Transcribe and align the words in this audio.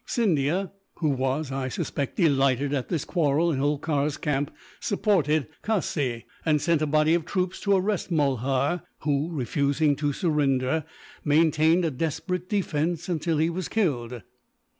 Scindia 0.03 0.71
who 0.95 1.09
was, 1.09 1.51
I 1.51 1.67
suspect, 1.67 2.17
delighted 2.17 2.73
at 2.73 2.89
this 2.89 3.05
quarrel 3.05 3.51
in 3.51 3.59
Holkar's 3.59 4.17
camp 4.17 4.49
supported 4.79 5.47
Khassee, 5.61 6.25
and 6.43 6.59
sent 6.59 6.81
a 6.81 6.87
body 6.87 7.13
of 7.13 7.23
troops 7.23 7.59
to 7.61 7.75
arrest 7.75 8.09
Mulhar, 8.09 8.81
who, 9.01 9.29
refusing 9.31 9.95
to 9.97 10.11
surrender, 10.11 10.85
maintained 11.23 11.85
a 11.85 11.91
desperate 11.91 12.49
defence, 12.49 13.09
until 13.09 13.37
he 13.37 13.51
was 13.51 13.67
killed. 13.67 14.23